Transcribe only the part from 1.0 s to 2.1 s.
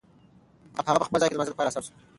په خپل ځای کې د لمانځه لپاره را سم شو.